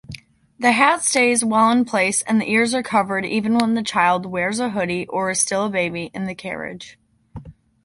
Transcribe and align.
The 0.57 0.71
hat 0.71 1.03
stays 1.03 1.45
well 1.45 1.69
in 1.69 1.85
place, 1.85 2.23
and 2.23 2.41
the 2.41 2.49
ears 2.49 2.73
are 2.73 2.81
covered 2.81 3.23
even 3.23 3.59
when 3.59 3.75
the 3.75 3.83
child 3.83 4.25
wears 4.25 4.59
a 4.59 4.71
hoodie 4.71 5.05
or 5.05 5.29
is 5.29 5.39
still 5.39 5.65
a 5.67 5.69
baby 5.69 6.09
in 6.11 6.25
the 6.25 6.33
carriage. 6.33 6.97